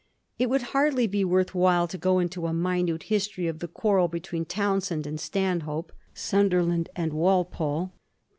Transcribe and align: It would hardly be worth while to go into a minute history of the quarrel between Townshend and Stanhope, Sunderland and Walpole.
It 0.39 0.49
would 0.49 0.63
hardly 0.73 1.05
be 1.05 1.23
worth 1.23 1.53
while 1.53 1.87
to 1.87 1.95
go 1.95 2.17
into 2.17 2.47
a 2.47 2.53
minute 2.55 3.03
history 3.03 3.45
of 3.45 3.59
the 3.59 3.67
quarrel 3.67 4.07
between 4.07 4.45
Townshend 4.45 5.05
and 5.05 5.19
Stanhope, 5.19 5.91
Sunderland 6.15 6.89
and 6.95 7.13
Walpole. 7.13 7.91